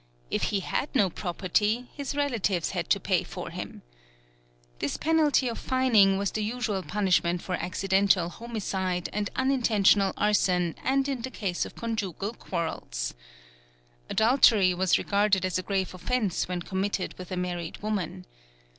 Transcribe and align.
If 0.31 0.45
he 0.45 0.61
had 0.61 0.89
no 0.95 1.11
property, 1.11 1.85
his 1.93 2.15
relatives 2.15 2.71
had 2.71 2.89
to 2.89 2.99
pay 2.99 3.21
for 3.23 3.51
him. 3.51 3.83
This 4.79 4.97
penalty 4.97 5.47
of 5.47 5.59
fining 5.59 6.17
was 6.17 6.31
the 6.31 6.43
usual 6.43 6.81
punishment 6.81 7.43
for 7.43 7.53
accidental 7.53 8.27
homicide 8.29 9.09
and 9.13 9.29
unintentional 9.35 10.13
arson 10.17 10.73
and 10.83 11.07
in 11.07 11.21
the 11.21 11.29
case 11.29 11.67
of 11.67 11.75
conjugal 11.75 12.33
quarrels. 12.33 13.13
Adultery 14.09 14.73
was 14.73 14.97
regarded 14.97 15.45
as 15.45 15.59
a 15.59 15.61
grave 15.61 15.93
offence 15.93 16.47
when 16.47 16.63
committed 16.63 17.13
with 17.19 17.31
a 17.31 17.37
married 17.37 17.77
woman. 17.83 18.25